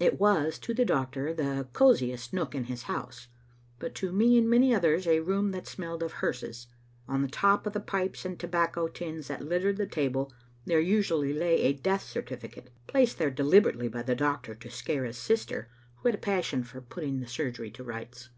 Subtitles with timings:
[0.00, 3.28] It was, to the doctor, the cosiest nook in his house,
[3.78, 6.68] but to me and many others a room that smelled of hearses.
[7.06, 10.32] On the top of the pipes and tobacco tins that littered the table
[10.64, 15.04] there usually lay a death certifi cate, placed there deliberately by the doctor to scare
[15.04, 18.30] his sister, who had a passion for putting the surgery to rights.